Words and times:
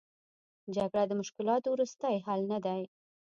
جګړه 0.75 1.03
د 1.07 1.11
مشکلاتو 1.21 1.67
وروستۍ 1.73 2.15
حل 2.25 2.41
نه 2.51 2.59
دی. 2.65 2.81